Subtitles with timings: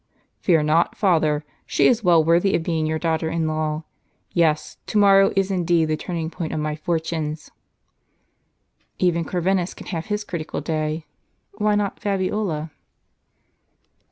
[0.39, 3.83] "Fear not, father: she is well worthy of being your daughter in law.
[4.31, 7.51] Yes, to morrow is indeed the turning point of my fortunes."
[8.97, 11.05] Even Corvinus can have his critical day.
[11.59, 12.71] Why not Fabiola